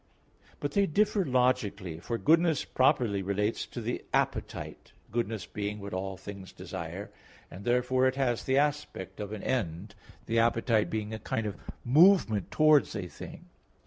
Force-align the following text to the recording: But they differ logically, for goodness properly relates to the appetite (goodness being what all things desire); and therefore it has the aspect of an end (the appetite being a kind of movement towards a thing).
But 0.59 0.71
they 0.71 0.87
differ 0.87 1.23
logically, 1.23 1.99
for 1.99 2.17
goodness 2.17 2.65
properly 2.65 3.21
relates 3.21 3.67
to 3.67 3.79
the 3.81 4.03
appetite 4.15 4.93
(goodness 5.11 5.45
being 5.45 5.79
what 5.79 5.93
all 5.93 6.17
things 6.17 6.51
desire); 6.51 7.11
and 7.51 7.65
therefore 7.65 8.07
it 8.07 8.15
has 8.15 8.43
the 8.43 8.57
aspect 8.57 9.19
of 9.19 9.31
an 9.31 9.43
end 9.43 9.93
(the 10.25 10.39
appetite 10.39 10.89
being 10.89 11.13
a 11.13 11.19
kind 11.19 11.45
of 11.45 11.55
movement 11.85 12.49
towards 12.49 12.95
a 12.95 13.07
thing). 13.07 13.45